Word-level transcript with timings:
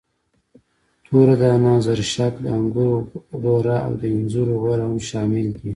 توره 1.05 1.35
دانه، 1.41 1.73
زرشک، 1.85 2.33
د 2.41 2.45
انګورو 2.57 2.97
غوره 3.41 3.77
او 3.85 3.91
د 4.01 4.03
انځرو 4.15 4.53
غوره 4.61 4.85
هم 4.89 4.97
شامل 5.09 5.47
دي. 5.57 5.69